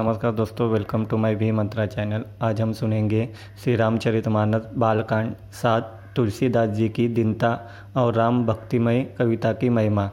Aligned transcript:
नमस्कार 0.00 0.32
दोस्तों 0.32 0.68
welcome 0.70 1.04
to 1.06 1.16
my 1.16 1.34
भी 1.34 1.50
मंत्रा 1.52 1.84
चैनल 1.86 2.22
आज 2.42 2.60
हम 2.60 2.72
सुनेंगे 2.72 3.28
श्री 3.62 3.74
रामचरित 3.76 4.28
मानस 4.28 4.68
बालकांड 4.74 5.34
सात 5.52 5.92
तुलसीदास 6.16 6.68
जी 6.68 6.88
की 6.88 7.06
दीनता 7.08 7.50
और 7.96 8.14
राम 8.14 8.44
भक्तिमय 8.46 9.02
कविता 9.18 9.52
की 9.52 9.68
महिमा। 9.68 10.08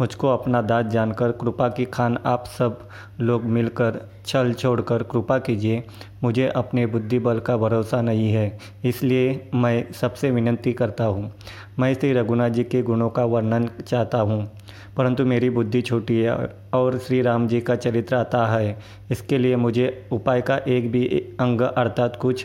मुझको 0.00 0.28
अपना 0.28 0.62
दास 0.62 0.86
जानकर 0.86 1.32
कृपा 1.32 1.68
की 1.68 1.84
खान 1.86 2.18
आप 2.26 2.44
सब 2.58 2.80
लोग 3.20 3.44
मिलकर 3.46 4.00
छल 4.26 4.52
छोड़कर 4.52 5.02
कृपा 5.02 5.38
कीजिए। 5.38 5.82
मुझे 6.22 6.48
अपने 6.48 6.86
बुद्धि 6.86 7.18
बल 7.18 7.38
का 7.38 7.56
भरोसा 7.56 8.00
नहीं 8.02 8.30
है, 8.32 8.58
इसलिए 8.84 9.50
मैं 9.54 9.92
सबसे 9.92 10.30
विनंती 10.30 10.72
करता 10.72 11.04
हूँ। 11.04 11.32
मैं 11.78 11.94
श्री 11.94 12.12
रघुनाथ 12.12 12.50
जी 12.50 12.64
के 12.64 12.82
गुणों 12.82 13.08
का 13.10 13.24
वर्णन 13.26 13.68
चाहता 13.80 14.20
हूँ। 14.20 14.48
परंतु 14.96 15.24
मेरी 15.24 15.50
बुद्धि 15.50 15.82
छोटी 15.82 16.18
है 16.18 16.34
और 16.74 16.98
श्री 16.98 17.20
राम 17.22 17.46
जी 17.48 17.60
का 17.60 17.76
चरित्र 17.76 18.16
आता 18.16 18.46
है। 18.46 18.78
इसके 19.10 19.38
लिए 19.38 19.56
मुझे 19.56 20.08
उपाय 20.12 20.40
का 20.40 20.56
एक 20.68 20.90
भी 20.92 21.06
अंग 21.40 21.60
अर्थात 21.60 22.16
कुछ 22.16 22.44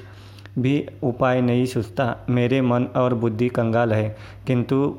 भी 0.59 0.85
उपाय 1.03 1.41
नहीं 1.41 1.65
सुझता। 1.65 2.15
मेरे 2.29 2.61
मन 2.61 2.83
और 2.95 3.13
बुद्धि 3.13 3.49
कंगाल 3.49 3.93
है, 3.93 4.15
किंतु 4.47 4.95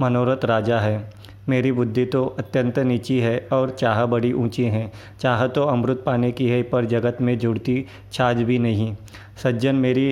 मनोरथ 0.00 0.44
राजा 0.44 0.78
है। 0.80 1.10
मेरी 1.48 1.72
बुद्धि 1.72 2.04
तो 2.04 2.24
अत्यंत 2.38 2.78
नीची 2.78 3.18
है 3.20 3.36
और 3.52 3.70
चाह 3.70 4.04
बड़ी 4.06 4.32
ऊँची 4.32 4.64
है। 4.64 4.90
चाह 5.20 5.46
तो 5.46 5.64
अमृत 5.64 6.02
पाने 6.06 6.30
की 6.32 6.48
है, 6.48 6.62
पर 6.62 6.84
जगत 6.84 7.18
में 7.20 7.38
जुड़ती 7.38 7.84
छाछ 8.12 8.36
भी 8.36 8.58
नहीं। 8.58 8.94
सज्जन 9.42 9.74
मेरी 9.76 10.10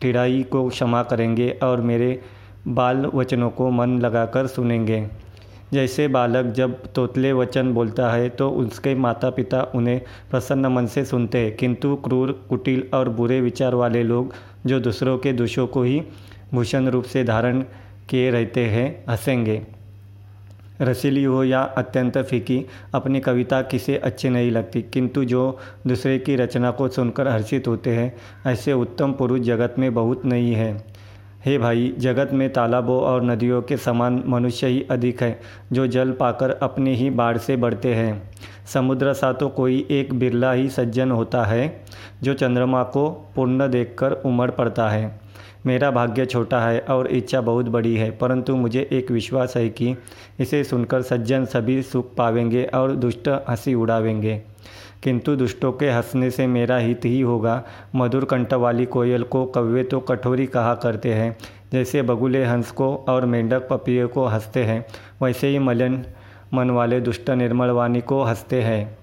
टिड़ाई 0.00 0.42
को 0.42 0.68
क्षमा 0.68 1.02
करेंगे 1.02 1.48
और 1.62 1.80
मेरे 1.80 2.20
बाल 2.68 3.04
वचनों 3.14 3.50
को 3.50 3.70
मन 3.70 3.98
लगाकर 3.98 4.46
सुनेंगे। 4.46 5.06
जैसे 5.72 6.08
बालक 6.08 6.46
जब 6.46 6.92
तोतले 6.94 7.32
वचन 7.32 7.72
बोलता 7.72 8.10
है 8.10 8.28
तो 8.28 8.50
उसके 8.50 8.94
माता 8.94 9.30
पिता 9.30 9.62
उन्हें 9.74 10.00
प्रसन्न 10.30 10.66
मन 10.66 10.86
से 10.86 11.04
सुनते 11.04 11.38
हैं। 11.38 11.56
किंतु 11.56 11.96
क्रूर, 11.96 12.46
कुटिल 12.48 12.88
और 12.94 13.08
बुरे 13.08 13.40
विचार 13.40 13.74
वाले 13.74 14.02
लोग, 14.02 14.34
जो 14.66 14.80
दूसरों 14.80 15.18
के 15.18 15.32
दोषों 15.32 15.66
को 15.66 15.82
ही 15.82 16.02
भूषण 16.54 16.88
रूप 16.88 17.04
से 17.04 17.24
धारण 17.24 17.64
किए 18.08 18.30
रहते 18.30 18.64
हैं, 18.64 19.04
हंसेंगे। 19.08 19.62
रसीली 20.80 21.24
हो 21.24 21.44
या 21.44 21.62
अत्यंत 21.62 22.18
फीकी, 22.18 22.66
अपनी 22.94 23.20
कविता 23.20 23.62
किसे 23.62 23.96
अच्छी 23.96 24.28
नहीं 24.28 24.50
लगती। 24.50 24.82
किंतु 24.82 25.24
जो 25.24 25.58
दूसरे 25.86 26.18
की 26.18 26.36
रचना 26.36 26.70
को 26.70 26.88
सुनकर 26.88 27.28
हर्षित 27.28 27.68
होते 27.68 27.90
हैं, 27.90 28.16
ऐसे 28.46 28.72
उत्तम 28.72 29.12
पुरुष 29.12 29.40
जगत 29.40 29.74
में 29.78 29.94
बहुत 29.94 30.24
नहीं 30.24 30.52
है। 30.52 30.95
हे 31.46 31.58
भाई, 31.58 31.94
जगत 31.98 32.30
में 32.32 32.52
तालाबों 32.52 33.00
और 33.00 33.24
नदियों 33.24 33.62
के 33.62 33.76
समान 33.76 34.24
मनुष्य 34.26 34.66
ही 34.66 34.86
अधिक 34.90 35.22
है, 35.22 35.40
जो 35.72 35.86
जल 35.86 36.12
पाकर 36.12 36.50
अपने 36.50 36.94
ही 36.94 37.10
बाढ़ 37.10 37.36
से 37.36 37.56
बढ़ते 37.56 37.94
हैं। 37.94 38.30
समुद्र 38.66 39.12
सा 39.12 39.32
तो 39.32 39.48
कोई 39.48 39.86
एक 39.90 40.14
बिरला 40.14 40.52
ही 40.52 40.68
सज्जन 40.68 41.10
होता 41.10 41.44
है, 41.44 41.84
जो 42.22 42.34
चंद्रमा 42.34 42.82
को 42.82 43.08
पूर्ण 43.36 43.68
देखकर 43.68 44.12
उमड़ 44.12 44.50
पड़ता 44.50 44.88
है। 44.88 45.20
मेरा 45.66 45.90
भाग्य 45.90 46.26
छोटा 46.26 46.60
है 46.60 46.80
और 46.80 47.06
इच्छा 47.06 47.40
बहुत 47.40 47.68
बड़ी 47.68 47.96
है, 47.96 48.10
परंतु 48.10 48.56
मुझे 48.56 48.88
एक 48.92 49.10
विश्वास 49.10 49.56
है 49.56 49.68
कि 49.68 49.96
इसे 50.40 50.64
सुनकर 50.64 51.02
सज्जन 51.02 51.44
सभी 51.44 51.82
सुख 51.82 52.14
पावेंगे 52.14 52.64
और 52.64 52.92
दुष्ट 52.92 53.28
हँसी 53.28 53.74
उड़ावेंगे। 53.74 54.42
किंतु 55.02 55.36
दुष्टों 55.36 55.72
के 55.72 55.90
हंसने 55.90 56.30
से 56.30 56.46
मेरा 56.46 56.76
हित 56.76 57.04
ही 57.04 57.20
होगा। 57.20 57.62
मधुर 57.94 58.24
कंठ 58.24 58.54
वाली 58.54 58.86
कोयल 58.86 59.22
को 59.22 59.44
कव्वे 59.46 59.82
तो 59.84 60.00
कठोरी 60.00 60.46
कहा 60.46 60.74
करते 60.74 61.14
हैं। 61.14 61.36
जैसे 61.72 62.02
बगुले 62.02 62.44
हंस 62.44 62.70
को 62.70 62.94
और 63.08 63.26
मेंढक 63.26 63.68
पपिए 63.68 64.06
को 64.06 64.24
हँसते 64.24 64.64
हैं, 64.64 64.86
वैसे 65.22 65.48
ही 65.48 65.58
मलन 65.58 66.04
मन 66.54 66.70
वाले 66.70 67.00
दुष्ट 67.00 67.30
निर्मल 67.30 67.68
वाणी 67.68 68.00
को 68.00 68.22
हँसते 68.22 68.62
हैं। 68.62 68.98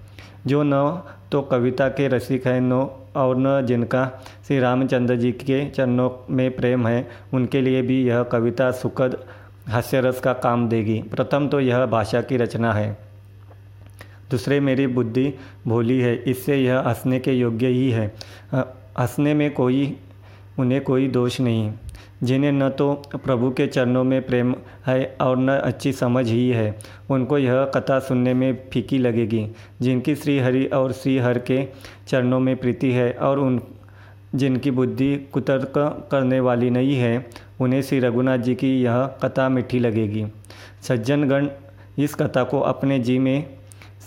जो 0.46 0.62
न 0.62 1.02
तो 1.32 1.42
कविता 1.42 1.88
के 1.88 2.08
रसिक 2.08 2.46
हैं, 2.46 2.60
न 2.60 2.86
और 3.16 3.36
न 3.38 3.66
जिनका 3.66 4.22
श्री 4.46 4.58
रामचंद्र 4.58 5.16
जी 5.16 5.32
के 5.32 5.70
चरणों 5.70 6.10
में 6.30 6.56
प्रेम 6.56 6.86
है, 6.86 7.08
उनके 7.32 7.60
लिए 7.60 7.82
भी 7.82 8.04
यह 8.04 8.22
कविता 8.22 8.70
सुखद 8.70 9.24
हास्यरस 9.68 10.20
का 10.20 10.32
काम 10.32 10.68
देगी। 10.68 11.02
प्रथम 11.02 11.48
तो 11.48 11.60
यह 11.60 11.86
भाषा 11.86 12.20
की 12.20 12.36
रचना 12.36 12.72
है। 12.72 12.98
दूसरे, 14.30 14.60
मेरी 14.60 14.86
बुद्धि 14.86 15.34
भोली 15.66 16.00
है, 16.00 16.16
इससे 16.16 16.56
यह 16.56 16.78
हंसने 16.78 17.20
के 17.20 17.32
योग्य 17.32 17.66
ही 17.66 17.90
है। 17.90 18.14
हंसने 18.54 19.34
में 19.34 19.54
कोई, 19.54 19.96
उन्हें 20.58 20.80
कोई 20.80 21.08
दोष 21.08 21.40
नहीं। 21.40 21.72
जिन्हें 22.24 22.52
न 22.52 22.68
तो 22.68 22.92
प्रभु 23.14 23.50
के 23.50 23.66
चरणों 23.66 24.04
में 24.04 24.20
प्रेम 24.26 24.54
है 24.86 25.16
और 25.20 25.36
न 25.38 25.48
अच्छी 25.48 25.92
समझ 25.92 26.26
ही 26.28 26.48
है। 26.50 26.74
उनको 27.10 27.38
यह 27.38 27.64
कथा 27.74 27.98
सुनने 27.98 28.34
में 28.34 28.68
फीकी 28.72 28.98
लगेगी, 28.98 29.46
जिनकी 29.80 30.14
श्री 30.14 30.38
हरि 30.38 30.64
और 30.66 30.92
श्री 30.92 31.18
हर 31.18 31.38
के 31.40 31.66
चरणों 32.08 32.40
में 32.40 32.56
प्रीति 32.56 32.92
है 32.92 33.12
और 33.12 33.38
उन, 33.38 33.60
जिनकी 34.34 34.70
बुद्धि 34.70 35.16
कुतर्क 35.32 35.72
करने 36.10 36.40
वाली 36.40 36.70
नहीं 36.70 36.94
है, 36.96 37.26
उन्हें 37.60 37.82
श्री 37.82 37.98
रघुनाथ 38.00 38.38
जी 38.38 38.54
की 38.54 38.80
यह 38.82 39.04
कथा 39.22 39.48
मीठी 39.48 39.78
लगेगी। 39.78 40.26
सज्जनगण 40.88 41.48
इस 41.98 42.14
कथा 42.14 42.42
को 42.44 42.60
अपने 42.60 42.98
जी 42.98 43.18
में 43.18 43.46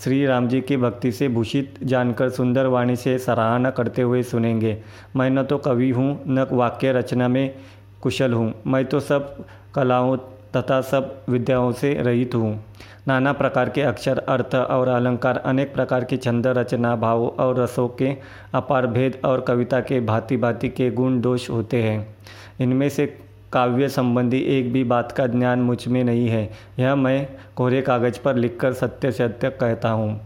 श्री 0.02 0.26
राम 0.26 0.46
जी 0.48 0.60
की 0.60 0.76
भक्ति 0.76 1.10
से 1.12 1.28
भूषित 1.28 1.74
जानकर 1.82 2.28
सुंदर 2.30 2.66
वाणी 2.66 2.96
से 2.96 3.18
सराहना 3.18 3.70
करते 3.70 4.02
हुए 4.02 4.22
सुनेंगे। 4.22 4.76
मैं 5.16 5.30
न 5.30 5.42
तो 5.42 5.58
कवि 5.58 5.90
हूँ, 5.90 6.20
न 6.28 6.46
वाक्य 6.52 6.92
रचना 6.92 7.28
में 7.28 7.54
कुशल 8.02 8.32
हूँ। 8.32 8.52
मैं 8.66 8.84
तो 8.84 9.00
सब 9.00 9.44
कलाओं 9.74 10.16
तथा 10.56 10.80
सब 10.80 11.22
विद्याओं 11.28 11.72
से 11.72 11.92
रहित 11.94 12.34
हूँ। 12.34 12.64
नाना 13.08 13.32
प्रकार 13.32 13.68
के 13.68 13.82
अक्षर, 13.82 14.18
अर्थ 14.18 14.54
और 14.54 14.88
अलंकार, 14.88 15.36
अनेक 15.36 15.72
प्रकार 15.74 16.04
की 16.04 16.16
छंद, 16.16 16.46
रचना, 16.46 16.94
भाव 16.96 17.26
और 17.26 17.58
रसों 17.60 17.88
के 17.88 18.16
अपार 18.54 18.86
भेद 18.86 19.20
और 19.24 19.40
कविता 19.40 19.80
के 19.80 20.00
भांति 20.00 20.36
भांति 20.36 20.68
के 20.68 20.90
गुण 20.90 21.20
दोष 21.20 21.48
होते 21.50 21.82
हैं। 21.82 22.16
इनमें 22.60 22.88
से 22.88 23.06
काव्य 23.52 23.88
संबंधी 23.88 24.38
एक 24.38 24.72
भी 24.72 24.84
बात 24.84 25.12
का 25.12 25.26
ज्ञान 25.26 25.58
मुझमें 25.58 26.04
नहीं 26.04 26.28
है। 26.28 26.50
यह 26.78 26.94
मैं 26.94 27.28
कोरे 27.56 27.82
कागज़ 27.82 28.20
पर 28.20 28.36
लिखकर 28.36 28.72
सत्य 28.72 29.12
सत्य 29.12 29.50
कहता 29.50 29.90
हूँ। 29.90 30.20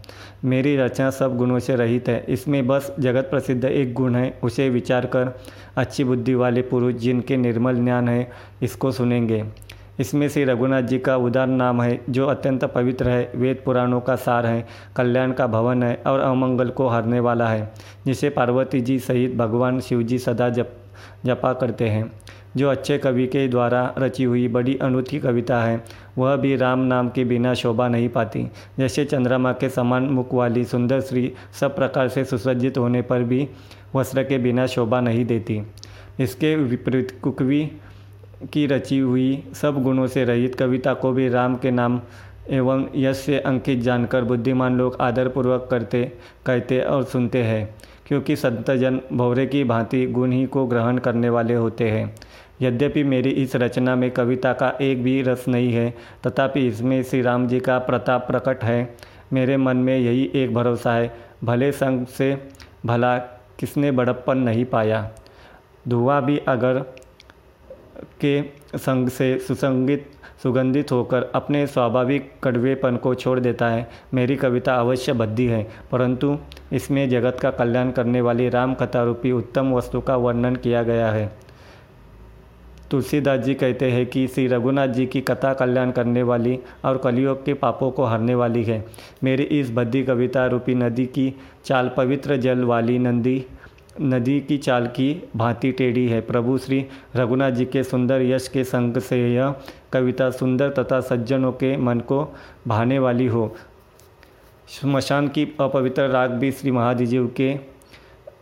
मेरी 0.45 0.77
रचना 0.77 1.09
सब 1.09 1.37
गुणों 1.37 1.59
से 1.59 1.75
रहित 1.75 2.09
है। 2.09 2.25
इसमें 2.29 2.67
बस 2.67 2.95
जगत 2.99 3.27
प्रसिद्ध 3.31 3.65
एक 3.65 3.93
गुण 3.93 4.15
है। 4.15 4.39
उसे 4.43 4.69
विचार 4.69 5.05
कर 5.05 5.39
अच्छी 5.77 6.03
बुद्धि 6.03 6.33
वाले 6.33 6.61
पुरुष 6.61 6.93
जिनके 6.93 7.37
निर्मल 7.37 7.75
ज्ञान 7.75 8.09
है, 8.09 8.31
इसको 8.61 8.91
सुनेंगे। 8.91 9.43
इसमें 9.99 10.29
से 10.29 10.45
रघुनाथ 10.45 10.81
जी 10.81 10.99
का 10.99 11.15
उदार 11.17 11.47
नाम 11.47 11.81
है, 11.81 11.99
जो 12.09 12.27
अत्यंत 12.27 12.65
पवित्र 12.65 13.09
है। 13.09 13.31
वेद 13.35 13.61
पुराणों 13.65 14.01
का 14.01 14.15
सार 14.15 14.45
है, 14.45 14.65
कल्याण 14.95 15.31
का 15.31 15.47
भवन 15.47 15.83
है 15.83 16.01
और 16.07 16.19
अमंगल 16.19 16.69
को 16.69 16.87
हरने 16.87 17.19
वाला 17.19 17.47
है, 17.47 17.73
जिसे 18.05 18.29
पार्वती 18.29 18.81
जी 18.81 18.99
सहित 18.99 19.35
भगवान 19.35 19.79
शिव 19.79 20.03
जी 20.03 20.17
सदा 20.19 20.49
जप, 20.49 20.73
जपा 21.25 21.53
करते 21.53 21.89
हैं। 21.89 22.11
जो 22.57 22.69
अच्छे 22.69 22.97
कवि 22.97 23.25
के 23.27 23.47
द्वारा 23.47 23.93
रची 23.97 24.23
हुई 24.23 24.47
बड़ी 24.47 24.77
अनूठी 24.77 25.19
कविता 25.19 25.61
है, 25.63 25.83
वह 26.17 26.35
भी 26.35 26.55
राम 26.55 26.79
नाम 26.79 27.09
के 27.09 27.23
बिना 27.23 27.53
शोभा 27.53 27.87
नहीं 27.87 28.09
पाती। 28.09 28.45
जैसे 28.79 29.05
चंद्रमा 29.05 29.51
के 29.51 29.69
समान 29.69 30.03
मुख 30.03 30.33
वाली 30.33 30.63
सुंदर 30.65 31.01
श्री 31.01 31.31
सब 31.59 31.75
प्रकार 31.75 32.07
से 32.07 32.25
सुसज्जित 32.25 32.77
होने 32.77 33.01
पर 33.01 33.23
भी 33.23 33.47
वस्त्र 33.95 34.23
के 34.23 34.37
बिना 34.37 34.65
शोभा 34.67 35.01
नहीं 35.01 35.25
देती। 35.25 35.61
इसके 36.19 36.55
विपरीत 36.55 37.17
कुकवी 37.21 37.65
की 38.53 38.65
रची 38.65 38.99
हुई 38.99 39.43
सब 39.53 39.81
गुणों 39.83 40.07
से 40.07 40.23
रहित 40.25 40.55
कविता 40.55 40.93
को 40.93 41.11
भी 41.11 41.27
राम 41.29 41.55
के 41.55 41.71
नाम 41.71 41.99
एवं 42.49 42.85
यश 42.95 43.17
से 43.17 43.39
अंकित 43.39 43.79
जानकर 43.79 44.23
बुद्धिमान 44.23 44.77
लोग 44.77 44.97
आदरपूर्वक 45.01 45.67
करते, 45.71 46.03
कहते 46.45 46.79
और 46.81 47.03
सुनते 47.03 47.43
हैं, 47.43 47.75
क्योंकि 48.07 48.35
संतजन 48.35 48.99
भौरे 49.13 49.45
की 49.45 49.63
भांति 49.63 50.05
गुण 50.07 50.31
ही 50.31 50.45
को 50.45 50.65
ग्रहण 50.67 50.97
करने 50.97 51.29
वाले 51.29 51.53
होते 51.53 51.89
हैं। 51.89 52.15
यद्यपि 52.61 53.03
मेरी 53.03 53.29
इस 53.29 53.55
रचना 53.55 53.95
में 53.95 54.09
कविता 54.11 54.53
का 54.53 54.69
एक 54.81 55.03
भी 55.03 55.21
रस 55.21 55.47
नहीं 55.47 55.71
है, 55.73 55.93
तथापि 56.27 56.67
इसमें 56.67 57.01
श्री 57.03 57.21
राम 57.21 57.47
जी 57.47 57.59
का 57.59 57.77
प्रताप 57.79 58.27
प्रकट 58.27 58.63
है। 58.63 58.95
मेरे 59.33 59.57
मन 59.57 59.77
में 59.77 59.97
यही 59.97 60.31
एक 60.35 60.53
भरोसा 60.53 60.93
है, 60.93 61.13
भले 61.43 61.71
संग 61.71 62.05
से 62.07 62.35
भला 62.85 63.17
किसने 63.59 63.91
बड़प्पन 63.91 64.37
नहीं 64.37 64.65
पाया। 64.65 65.09
धुआँ 65.87 66.23
भी 66.25 66.37
अगर 66.37 66.79
के 68.21 68.41
संग 68.77 69.09
से 69.09 69.37
सुसंगित, 69.39 70.09
सुगंधित 70.43 70.91
होकर 70.91 71.23
अपने 71.35 71.65
स्वाभाविक 71.67 72.31
कड़वेपन 72.43 72.97
को 72.97 73.13
छोड़ 73.15 73.39
देता 73.39 73.67
है, 73.69 73.87
मेरी 74.13 74.35
कविता 74.35 74.75
अवश्य 74.75 75.13
बद्धी 75.13 75.45
है, 75.45 75.63
परंतु 75.91 76.37
इसमें 76.73 77.07
जगत 77.09 77.37
का 77.41 77.51
कल्याण 77.51 77.91
करने 77.91 78.21
वाली 78.21 78.49
राम 78.49 78.73
कथा 78.73 79.03
रूपी 79.03 79.31
उत्तम 79.31 79.73
वस्तु 79.73 80.01
का 80.01 80.15
वर्णन 80.15 80.55
किया 80.55 80.83
गया 80.83 81.11
है। 81.11 81.31
तुलसीदास 82.93 83.39
जी 83.39 83.53
कहते 83.53 83.91
हैं 83.91 84.05
कि 84.05 84.27
श्री 84.27 84.47
रघुनाथ 84.47 84.87
जी 84.87 85.05
की 85.05 85.21
कथा 85.21 85.53
कल्याण 85.53 85.91
करने 85.91 86.23
वाली 86.23 86.59
और 86.85 86.97
कलियुग 86.97 87.45
के 87.45 87.53
पापों 87.53 87.91
को 87.91 88.03
हरने 88.03 88.35
वाली 88.35 88.63
है। 88.63 88.85
मेरी 89.23 89.43
इस 89.43 89.71
बद्धी 89.71 90.03
कविता 90.03 90.45
रूपी 90.45 90.75
नदी 90.75 91.05
की 91.05 91.33
चाल 91.65 91.91
पवित्र 91.97 92.37
जल 92.37 92.63
वाली 92.63 92.99
नंदी, 92.99 93.45
नदी 94.01 94.39
की 94.41 94.57
चाल 94.57 94.87
की 94.87 95.23
भांति 95.35 95.71
टेढ़ी 95.71 96.07
है। 96.07 96.21
प्रभु 96.21 96.57
श्री 96.57 96.85
रघुनाथ 97.15 97.51
जी 97.51 97.65
के 97.65 97.83
सुंदर 97.83 98.21
यश 98.21 98.47
के 98.47 98.63
संग 98.63 98.97
से 98.97 99.33
यह 99.35 99.55
कविता 99.93 100.29
सुंदर 100.29 100.69
तथा 100.69 100.99
सज्जनों 100.99 101.51
के 101.51 101.77
मन 101.77 101.99
को 101.99 102.35
भाने 102.67 102.99
वाली 102.99 103.27
हो। 103.27 103.55
स्मशान 104.67 105.27
की 105.27 105.55
अपवित्र 105.59 106.07
राग 106.07 106.31
भी 106.31 106.51
श्री 106.51 106.71
महादेव 106.71 107.33
के 107.37 107.72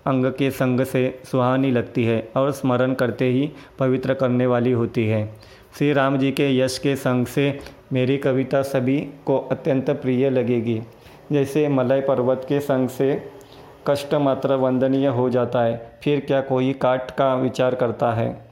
अंग 0.06 0.26
के 0.26 0.52
संग 0.52 0.82
से 0.82 1.22
सुहानी 1.24 1.72
लगती 1.72 2.06
है 2.06 2.32
और 2.36 2.52
स्मरण 2.52 2.94
करते 2.94 3.26
ही 3.26 3.52
पवित्र 3.80 4.14
करने 4.14 4.46
वाली 4.46 4.72
होती 4.72 5.08
है। 5.08 5.36
श्री 5.78 5.94
राम 5.94 6.18
जी 6.18 6.32
के 6.32 6.58
यश 6.58 6.78
के 6.78 6.96
संग 6.96 7.26
से 7.26 7.60
मेरी 7.94 8.18
कविता 8.18 8.62
सभी 8.62 9.00
को 9.00 9.38
अत्यंत 9.52 9.90
प्रिय 9.90 10.30
लगेगी। 10.30 10.82
जैसे 11.32 11.68
मलय 11.68 12.02
पर्वत 12.02 12.46
के 12.50 12.60
संग 12.60 12.90
से 12.90 13.32
कष्ट 13.88 14.14
मात्र 14.14 14.56
वंदनीय 14.56 15.08
हो 15.08 15.30
जाता 15.30 15.62
है, 15.62 16.00
फिर 16.04 16.20
क्या 16.20 16.42
कोई 16.42 16.74
काट 16.74 17.12
का 17.12 17.36
विचार 17.36 17.76
करता 17.76 18.12
है? 18.14 18.52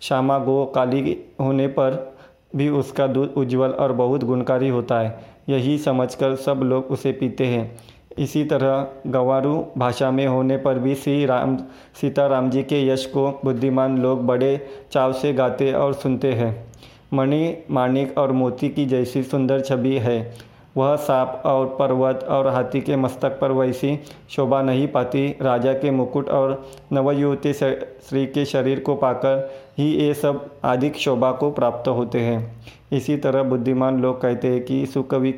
श्यामा 0.00 0.38
गो 0.38 0.64
काली 0.64 1.18
होने 1.40 1.66
पर 1.66 2.18
भी 2.56 2.68
उसका 2.68 3.06
दूध 3.06 3.34
उज्जवल 3.36 3.70
और 3.70 3.92
बहुत 3.92 4.24
गुणकारी 4.24 4.68
होता 4.68 4.98
है। 4.98 5.18
यही 5.48 5.78
समझकर 5.78 6.34
सब 6.34 6.60
लोग 6.62 6.84
उसे 6.84 7.12
पीते 7.12 7.46
हैं। 7.46 7.76
इसी 8.18 8.44
तरह 8.44 8.86
गंवारू 9.06 9.66
भाषा 9.78 10.10
में 10.10 10.26
होने 10.26 10.56
पर 10.56 10.78
भी 10.78 10.94
श्री 10.94 11.26
राम, 11.26 11.56
सीताराम 12.00 12.50
जी 12.50 12.62
के 12.62 12.86
यश 12.88 13.06
को 13.06 13.40
बुद्धिमान 13.44 13.98
लोग 13.98 14.26
बड़े 14.26 14.68
चाव 14.92 15.12
से 15.12 15.32
गाते 15.32 15.72
और 15.72 15.92
सुनते 15.92 16.32
हैं। 16.32 16.66
मणि, 17.12 17.56
माणिक 17.70 18.18
और 18.18 18.32
मोती 18.32 18.68
की 18.68 18.86
जैसी 18.86 19.22
सुंदर 19.22 19.60
छवि 19.60 19.96
है। 19.98 20.48
वह 20.76 20.96
सांप 20.96 21.42
और 21.46 21.66
पर्वत 21.66 22.24
और 22.24 22.46
हाथी 22.46 22.80
के 22.80 22.96
मस्तक 22.96 23.38
पर 23.40 23.52
वैसी 23.52 23.98
शोभा 24.30 24.62
नहीं 24.62 24.88
पाती। 24.88 25.36
राजा 25.42 25.72
के 25.72 25.90
मुकुट 25.90 26.28
और 26.28 26.70
नवयुवती 26.92 27.52
श्री 27.52 28.26
के 28.26 28.44
शरीर 28.44 28.80
को 28.80 28.94
पाकर 28.94 29.50
ही 29.78 29.90
ये 29.92 30.14
सब 30.14 30.50
अधिक 30.64 30.96
शोभा 30.96 31.32
को 31.32 31.50
प्राप्त 31.50 31.88
होते 31.88 32.20
हैं। 32.20 32.62
इसी 32.92 33.16
तरह 33.16 33.42
बुद्धिमान 33.42 34.00
लोग 34.02 34.20
कहते 34.20 34.48
हैं 34.48 34.64
कि 34.64 34.86
सुकवि, 34.86 35.32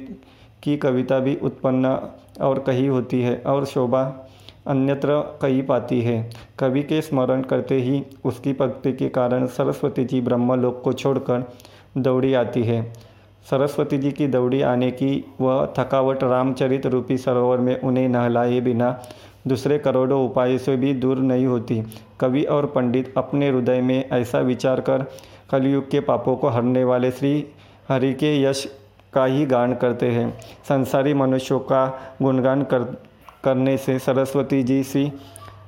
की 0.62 0.77
कविता 0.77 1.19
भी 1.19 1.37
उत्पन्न 1.43 1.97
और 2.41 2.59
कही 2.59 2.87
होती 2.87 3.21
है 3.23 3.43
और 3.47 3.65
शोभा 3.65 4.29
अन्यत्र 4.67 5.21
कही 5.43 5.63
पाती 5.63 6.01
है। 6.01 6.31
कवि 6.59 6.83
के 6.83 7.01
स्मरण 7.01 7.43
करते 7.43 7.75
ही 7.75 8.03
उसकी 8.25 8.53
भक्ति 8.53 8.93
के 8.93 9.09
कारण 9.09 9.47
सरस्वती 9.47 10.05
जी 10.05 10.21
ब्रह्मलोक 10.21 10.83
को 10.85 10.93
छोड़कर 10.93 11.45
दौड़ी 11.99 12.35
आती 12.35 12.63
है। 12.63 12.83
सरस्वती 13.51 13.99
जी 13.99 14.13
की 14.13 14.27
दौड़ी 14.27 14.61
आने 14.63 14.91
की 14.91 15.25
वह 15.41 15.75
थकावट 15.79 16.25
रामचरित 16.25 16.87
रूपी 16.87 17.19
सरोवर 17.19 17.59
में 17.59 17.81
उन्हें 17.81 18.09
नहलाए 18.09 18.61
बिना 18.61 18.99
दूसरे 19.47 19.79
करोड़ों 19.79 20.25
उपायों 20.25 20.59
से 20.59 20.77
भी 20.77 20.93
दूर 20.95 21.19
नहीं 21.19 21.47
होती। 21.47 21.83
कवि 22.21 22.43
और 22.43 22.67
पंडित 22.67 23.15
अपने 23.17 23.49
हृदय 23.49 23.81
में 23.81 24.09
ऐसा 24.11 24.41
विचार 24.41 24.81
कर 24.81 25.05
कलयुग 25.51 25.91
के 25.91 26.01
पापों 26.01 26.37
को 26.37 26.49
हरने 26.49 26.85
वाले 26.85 27.11
श्री 27.11 27.47
हरि 27.89 28.13
के 28.15 28.43
यश 28.43 28.67
का 29.12 29.25
ही 29.25 29.47
गान 29.47 29.75
करते 29.75 30.11
हैं। 30.11 30.31
संसारी 30.69 31.15
मनुष्यों 31.15 31.59
का 31.61 31.87
गुणगान 32.23 32.62
कर, 32.62 32.85
करने 33.45 33.77
से 33.77 33.99
सरस्वती 33.99 34.62
जी 34.62 34.83
सी 34.83 35.12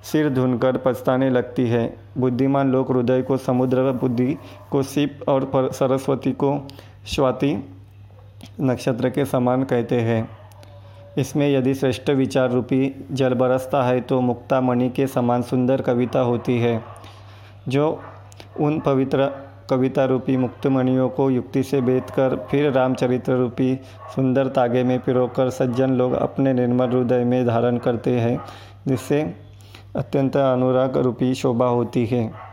सिर 0.03 0.29
धुनकर 0.31 0.77
पछताने 0.77 1.31
लगती 1.31 1.69
है। 1.69 1.85
बुद्धिमान 2.19 2.73
लोग 2.73 2.91
हृदय 2.93 3.23
को 3.23 3.37
समुद्र 3.37 3.93
बुद्धि 3.93 4.37
को 4.71 4.83
सिप 4.83 5.21
और 5.29 5.71
सरस्वती 5.73 6.33
को 6.35 6.59
स्वाति 7.06 7.55
नक्षत्र 8.61 9.11
के 9.11 9.25
समान 9.25 9.62
कहते 9.62 10.00
हैं। 10.00 10.29
इसमें 11.19 11.49
यदि 11.50 11.75
श्रेष्ठ 11.75 12.11
विचार 12.11 12.50
रूपी 12.50 12.95
जल 13.11 13.35
बरसता 13.35 13.83
है 13.83 14.00
तो 14.00 14.21
मुक्ता 14.21 14.61
मणि 14.61 14.88
के 14.88 15.06
समान 15.06 15.43
सुंदर 15.43 15.81
कविता 15.81 16.21
होती 16.21 16.59
है, 16.59 16.83
जो 17.69 18.00
उन 18.61 18.79
पवित्र 18.81 19.31
कविता 19.70 20.05
रूपी 20.05 20.37
मुक्तमणियों 20.37 21.09
को 21.09 21.31
युक्ति 21.31 21.62
से 21.62 21.81
बेच 21.81 22.11
कर 22.11 22.47
फिर 22.50 22.73
रामचरित्र 22.73 23.32
रूपी 23.32 23.81
सुंदर 24.17 24.47
तागे 24.47 24.85
में 24.85 25.00
पिरोकर 25.00 25.50
सज्जन 25.50 25.91
लोग 25.91 26.12
अपने 26.12 26.53
निर्मल 26.53 26.88
हृदय 26.88 27.25
में 27.25 27.47
धारण 27.47 27.79
करते 27.79 28.11
हैं, 28.11 28.41
जिससे 28.88 29.35
अत्यंत 29.97 30.37
अनुराग 30.37 30.97
रूपी 30.97 31.35
शोभा 31.35 31.67
होती 31.67 32.06
है। 32.06 32.53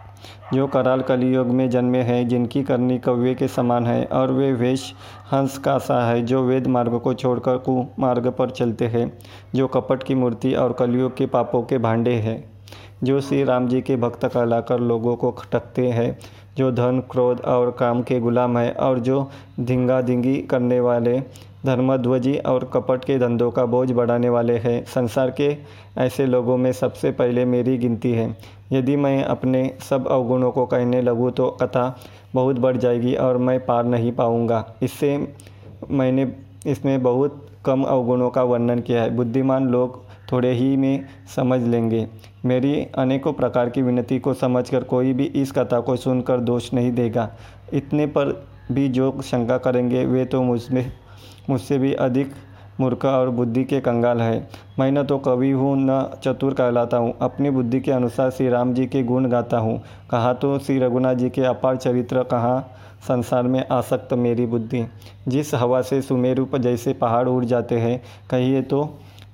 जो 0.54 0.68
कराल 0.68 1.02
कलियुग 1.02 1.48
में 1.48 1.70
जन्मे 1.70 1.98
हैं, 1.98 2.28
जिनकी 2.28 2.64
करनी 2.64 2.98
कव्य 2.98 3.34
के 3.36 3.48
समान 3.48 3.86
है 3.86 4.06
और 4.06 4.32
वे 4.32 4.54
वेश 4.54 4.94
हंस 5.32 5.58
का 5.58 5.78
सा 5.78 6.10
है, 6.10 6.22
जो 6.22 6.44
वेद 6.44 6.68
मार्ग 6.68 7.00
को 7.00 7.14
छोड़कर 7.14 7.58
कु 7.58 7.86
मार्ग 8.00 8.28
पर 8.28 8.50
चलते 8.50 8.88
हैं, 8.88 9.18
जो 9.56 9.68
कपट 9.68 10.04
की 10.04 10.16
मूर्ति 10.16 10.54
और 10.54 10.74
कलियुग 10.74 11.18
के 11.18 11.26
पापों 11.26 11.64
के 11.64 11.78
भांडे 11.78 12.12
हैं। 12.12 12.59
जो 13.04 13.20
श्री 13.22 13.44
राम 13.44 13.68
जी 13.68 13.82
के 13.82 13.96
भक्त 13.96 14.26
कहलाकर 14.26 14.80
लोगों 14.80 15.16
को 15.16 15.32
खटकते 15.32 15.88
हैं, 15.88 16.18
जो 16.58 16.72
धन, 16.72 17.00
क्रोध 17.12 17.42
और 17.42 17.72
काम 17.72 18.02
के 18.04 18.20
गुलाम 18.20 18.58
है 18.58 18.72
और 18.72 19.00
जो 19.00 19.30
धिंगा 19.60 20.02
धिंगी 20.02 20.36
करने 20.42 20.80
वाले 20.80 21.20
धर्मध्वजी 21.66 22.36
और 22.38 22.64
कपट 22.74 23.06
के 23.06 23.18
धंधों 23.20 23.50
का 23.52 23.66
बोझ 23.66 23.92
बढ़ाने 23.92 24.30
वाले 24.30 24.58
हैं। 24.58 24.84
संसार 24.86 25.32
के 25.32 25.56
ऐसे 25.98 26.26
लोगों 26.26 26.58
में 26.58 26.72
सबसे 26.72 27.12
पहले 27.12 27.46
मेरी 27.46 27.78
गिनती 27.78 28.12
है। 28.12 28.36
यदि 28.72 28.96
मैं 28.96 29.24
अपने 29.24 29.72
सब 29.90 30.08
अवगुणों 30.08 30.52
को 30.52 30.66
कहने 30.66 31.02
लगूँ 31.02 31.32
तो 31.32 31.50
कथा 31.62 31.96
बहुत 32.34 32.60
बढ़ 32.60 32.78
जाएगी 32.78 33.16
और 33.16 33.38
मैं 33.38 33.60
पार 33.66 33.84
नहीं 33.86 34.12
पाऊँगा। 34.12 34.66
इससे 34.84 35.18
मैंने, 35.92 36.32
इसमें 36.68 37.02
बहुत 37.04 37.46
कम 37.66 37.84
अवगुणों 37.84 38.30
का 38.30 38.44
वर्णन 38.44 38.80
किया 38.80 39.02
है। 39.04 39.16
बुद्धिमान 39.16 39.68
लोग 39.68 40.02
थोड़े 40.32 40.52
ही 40.52 40.76
में 40.78 41.06
समझ 41.36 41.62
लेंगे। 41.62 42.08
मेरी 42.46 42.76
अनेकों 42.98 43.34
प्रकार 43.34 43.70
की 43.70 43.82
विनती 43.82 44.20
को 44.20 44.34
समझकर 44.34 44.84
कोई 44.84 45.14
भी 45.14 45.26
इस 45.36 45.52
कथा 45.52 45.80
को 45.80 45.96
सुनकर 45.96 46.40
दोष 46.40 46.74
नहीं 46.74 46.92
देगा। 46.92 47.30
इतने 47.74 48.06
पर 48.08 48.48
भी 48.72 48.88
जो 48.90 49.12
शंका 49.22 49.58
करेंगे, 49.58 50.06
वे 50.06 50.26
तो 50.26 50.42
मुझमें, 50.44 50.92
मुझसे 51.50 51.78
भी 51.78 51.94
अधिक 51.94 52.34
मूर्ख 52.80 53.06
और 53.06 53.30
बुद्धि 53.30 53.64
के 53.64 53.80
कंगाल 53.80 54.22
है। 54.22 54.48
मैं 54.80 54.92
न 54.92 55.04
तो 55.04 55.18
कवि 55.18 55.50
हूँ, 55.52 55.76
न 55.80 56.20
चतुर 56.24 56.54
कहलाता 56.54 56.98
हूँ। 56.98 57.14
अपनी 57.22 57.50
बुद्धि 57.50 57.80
के 57.80 57.92
अनुसार 57.92 58.30
श्री 58.30 58.50
राम 58.50 58.74
जी 58.74 58.86
के 58.86 59.04
गुण 59.04 59.30
गाता 59.30 59.58
हूँ। 59.58 59.78
कहा 60.12 60.34
तो 60.34 60.58
श्री 60.60 60.78
रघुनाथ 60.80 61.16
जी 61.16 61.30
के 61.30 61.42
अपार 61.42 61.78
चरित्र 61.78 62.24
कहाँ 62.24 62.60
संसार 63.08 63.44
में 63.44 63.64
आसक्त 63.68 64.14
मेरी 64.14 64.46
बुद्धि। 64.46 64.86
जिस 65.28 65.54
हवा 65.56 65.82
से 65.82 66.02
सुमेरु 66.02 66.46
पर 66.46 66.58
जैसे 66.58 66.94
पहाड़ 66.94 67.28
उड़ 67.28 67.44
जाते 67.46 67.80
हैं, 67.80 68.02
कहिए 68.30 68.62
तो 68.62 68.84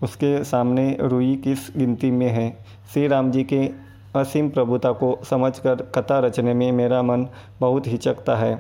उसके 0.04 0.44
सामने 0.44 0.98
रुई 1.02 1.36
किस 1.36 1.60
गिनती 1.78 2.12
में 2.12 2.30
है? 2.30 2.58
श्री 2.94 3.08
राम 3.08 3.32
जी 3.32 3.44
के 3.44 3.85
असीम 4.16 4.50
प्रभुता 4.50 4.92
को 4.92 5.20
समझकर 5.30 5.76
कथा 5.76 6.20
रचने 6.20 6.54
में 6.54 6.72
मेरा 6.72 7.02
मन 7.02 7.28
बहुत 7.60 7.88
हिचकता 7.88 8.36
है। 8.36 8.56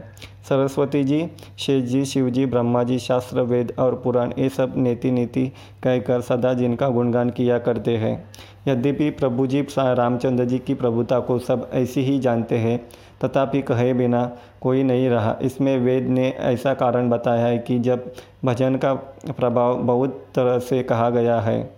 सरस्वती 0.49 1.03
जी, 1.03 1.27
शेष 1.57 1.83
जी, 1.83 2.05
शिव 2.05 2.29
जी, 2.29 2.45
ब्रह्मा 2.45 2.83
जी, 2.83 2.99
शास्त्र, 2.99 3.41
वेद 3.41 3.73
और 3.79 3.95
पुराण 3.95 4.33
ये 4.39 4.49
सब 4.49 4.73
नीति 4.77 5.11
नीति 5.11 5.51
कहकर 5.83 6.21
सदा 6.21 6.53
जिनका 6.53 6.89
गुणगान 6.89 7.29
किया 7.29 7.59
करते 7.59 7.97
हैं। 7.97 8.29
यद्यपि 8.67 9.09
प्रभु 9.09 9.47
जी 9.47 9.61
रामचंद्र 9.77 10.45
जी 10.45 10.59
की 10.59 10.73
प्रभुता 10.73 11.19
को 11.19 11.39
सब 11.39 11.69
ऐसी 11.73 12.01
ही 12.01 12.19
जानते 12.19 12.57
हैं, 12.57 12.89
तथापि 13.25 13.61
कहे 13.61 13.93
बिना 13.93 14.37
कोई 14.61 14.83
नहीं 14.83 15.09
रहा। 15.09 15.37
इसमें 15.41 15.77
वेद 15.77 16.07
ने 16.07 16.29
ऐसा 16.29 16.73
कारण 16.73 17.09
बताया 17.09 17.45
है 17.45 17.57
कि 17.57 17.79
जब 17.79 18.11
भजन 18.45 18.75
का 18.75 18.93
प्रभाव 19.37 19.75
बहुत 19.75 20.25
तरह 20.35 20.59
से 20.59 20.83
कहा 20.83 21.09
गया 21.09 21.39
है 21.39 21.74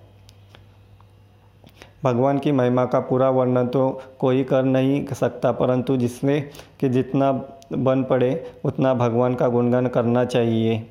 भगवान 2.03 2.39
की 2.39 2.51
महिमा 2.51 2.85
का 2.85 2.99
पूरा 2.99 3.29
वर्णन 3.29 3.67
तो 3.67 4.01
कोई 4.19 4.43
कर 4.43 4.63
नहीं 4.63 5.05
सकता, 5.05 5.51
परंतु 5.51 5.97
जिसने, 5.97 6.41
कि 6.79 6.89
जितना 6.89 7.31
बन 7.73 8.03
पड़े, 8.03 8.51
उतना 8.65 8.93
भगवान 8.93 9.35
का 9.35 9.47
गुणगान 9.47 9.87
करना 9.87 10.25
चाहिए। 10.25 10.87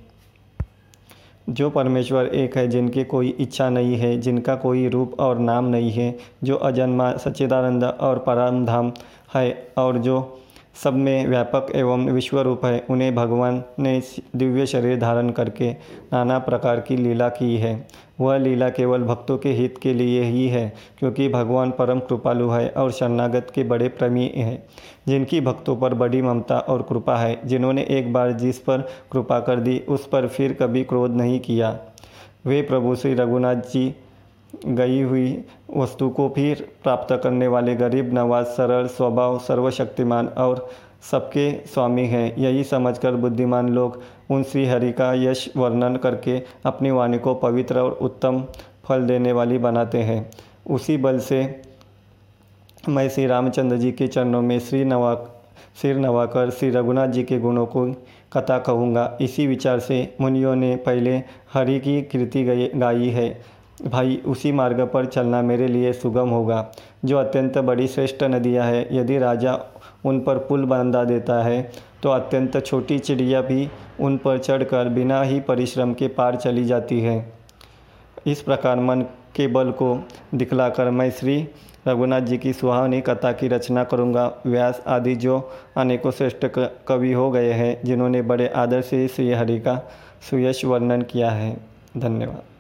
जो 1.48 1.70
परमेश्वर 1.70 2.26
एक 2.26 2.56
है, 2.56 2.68
जिनकी 2.68 3.04
कोई 3.04 3.28
इच्छा 3.28 3.68
नहीं 3.70 3.96
है, 3.96 4.20
जिनका 4.20 4.54
कोई 4.54 4.88
रूप 4.88 5.20
और 5.20 5.38
नाम 5.38 5.64
नहीं 5.64 5.90
है, 5.90 6.18
जो 6.44 6.56
अजन्मा, 6.56 7.16
सच्चिदानंद 7.16 7.84
और 7.84 8.18
परम 8.18 8.66
धाम 8.66 8.92
है, 9.34 9.68
और 9.78 9.98
जो 9.98 10.40
सब 10.84 10.94
में 10.94 11.26
व्यापक 11.26 11.66
एवं 11.74 12.04
विश्वरूप 12.06 12.64
है। 12.64 12.84
उन्हें 12.90 13.14
भगवान 13.14 13.62
ने 13.78 14.00
दिव्य 14.36 14.66
शरीर 14.66 14.98
धारण 14.98 15.30
करके 15.30 15.70
नाना 16.12 16.38
प्रकार 16.38 16.80
की 16.80 16.96
लीला 16.96 17.28
की 17.28 17.56
है। 17.56 17.86
वह 18.20 18.36
लीला 18.38 18.68
केवल 18.68 19.02
भक्तों 19.02 19.36
के 19.38 19.52
हित 19.52 19.78
के 19.78 19.94
लिए 19.94 20.22
ही 20.22 20.46
है, 20.48 20.72
क्योंकि 20.98 21.28
भगवान 21.28 21.70
परम 21.70 21.98
कृपालु 21.98 22.48
है 22.48 22.68
और 22.68 22.92
शरणागत 22.92 23.52
के 23.54 23.64
बड़े 23.64 23.88
प्रेमी 23.88 24.26
हैं, 24.36 24.62
जिनकी 25.08 25.40
भक्तों 25.40 25.76
पर 25.76 25.94
बड़ी 25.94 26.22
ममता 26.22 26.58
और 26.58 26.82
कृपा 26.82 27.16
है। 27.16 27.38
जिन्होंने 27.44 27.82
एक 27.90 28.12
बार 28.12 28.32
जिस 28.32 28.58
पर 28.58 28.88
कृपा 29.12 29.40
कर 29.40 29.60
दी, 29.60 29.78
उस 29.78 30.06
पर 30.06 30.26
फिर 30.26 30.52
कभी 30.52 30.84
क्रोध 30.84 31.10
नहीं 31.10 31.40
किया। 31.40 31.78
वे 32.46 32.62
प्रभु 32.62 32.94
श्री 32.96 33.14
रघुनाथ 33.14 33.54
जी 33.54 33.94
गई 34.66 35.00
हुई 35.02 35.44
वस्तु 35.76 36.08
को 36.08 36.28
फिर 36.28 36.68
प्राप्त 36.82 37.20
करने 37.22 37.48
वाले 37.48 37.74
गरीब, 37.74 38.12
नवाज़, 38.14 38.46
सरल, 38.46 38.86
स्वभाव, 38.86 39.38
सर्वशक्तिमान 39.38 40.28
और 40.28 40.68
सबके 41.10 41.50
स्वामी 41.66 42.06
हैं। 42.06 42.36
यही 42.36 42.64
समझकर 42.64 43.14
बुद्धिमान 43.14 43.68
लोग 43.68 44.02
उन 44.30 44.42
श्री 44.42 44.66
हरि 44.66 44.92
का 44.92 45.12
यश 45.14 45.48
वर्णन 45.56 45.96
करके 45.96 46.42
अपनी 46.66 46.90
वाणी 46.90 47.18
को 47.18 47.34
पवित्र 47.34 47.78
और 47.78 47.92
उत्तम 47.92 48.44
फल 48.84 49.06
देने 49.06 49.32
वाली 49.32 49.58
बनाते 49.58 49.98
हैं। 49.98 50.30
उसी 50.70 50.96
बल 50.96 51.18
से 51.18 51.62
मैं 52.88 53.08
श्री 53.08 53.26
रामचंद्र 53.26 53.76
जी 53.76 53.92
के 53.92 54.06
चरणों 54.08 54.42
में 54.42 54.58
श्री 54.58 54.84
नवा, 54.84 55.14
सिर 55.82 55.96
नवाकर 55.96 56.50
श्री 56.50 56.70
रघुनाथ 56.70 57.08
जी 57.08 57.22
के 57.22 57.38
गुणों 57.38 57.66
को 57.66 57.86
कथा 58.32 58.58
कहूँगा। 58.58 59.18
इसी 59.20 59.46
विचार 59.46 59.80
से 59.80 60.16
मुनियों 60.20 60.54
ने 60.56 60.76
पहले 60.76 61.22
हरि 61.54 61.78
की 61.80 62.02
कृति 62.02 62.44
गाई 62.76 63.08
है। 63.08 63.55
भाई, 63.78 64.20
उसी 64.26 64.52
मार्ग 64.52 64.80
पर 64.84 65.06
चलना 65.06 65.40
मेरे 65.42 65.66
लिए 65.68 65.92
सुगम 65.92 66.28
होगा, 66.28 66.66
जो 67.04 67.18
अत्यंत 67.18 67.58
बड़ी 67.58 67.86
श्रेष्ठ 67.88 68.22
नदियाँ 68.24 68.66
है। 68.66 68.96
यदि 68.96 69.18
राजा 69.18 69.58
उन 70.04 70.20
पर 70.20 70.38
पुल 70.38 70.64
बांधा 70.64 71.04
देता 71.04 71.42
है 71.42 71.60
तो 72.02 72.10
अत्यंत 72.10 72.64
छोटी 72.66 72.98
चिड़िया 72.98 73.40
भी 73.40 73.68
उन 74.00 74.16
पर 74.16 74.38
चढ़कर 74.38 74.88
बिना 74.88 75.22
ही 75.22 75.40
परिश्रम 75.40 75.94
के 75.94 76.08
पार 76.08 76.36
चली 76.36 76.64
जाती 76.64 77.00
है। 77.00 77.32
इस 78.26 78.42
प्रकार 78.42 78.80
मन 78.80 79.02
के 79.36 79.46
बल 79.46 79.70
को 79.72 79.94
दिखलाकर 80.34 80.90
मैं 80.90 81.10
श्री 81.10 81.48
रघुनाथ 81.88 82.20
जी 82.20 82.38
की 82.38 82.52
सुहावनी 82.52 83.00
कथा 83.00 83.32
की 83.32 83.48
रचना 83.48 83.84
करूँगा। 83.84 84.32
व्यास 84.46 84.82
आदि 84.86 85.14
जो 85.16 85.38
अनेकों 85.76 86.10
श्रेष्ठ 86.10 86.46
कवि 86.88 87.12
हो 87.12 87.30
गए 87.30 87.52
हैं, 87.52 87.80
जिन्होंने 87.84 88.22
बड़े 88.22 88.48
आदर 88.48 88.80
से 88.80 89.06
श्री 89.08 89.32
हरि 89.32 89.58
का 89.60 89.80
सुयश 90.30 90.64
वर्णन 90.64 91.02
किया 91.02 91.30
है। 91.30 91.56
धन्यवाद। 91.96 92.55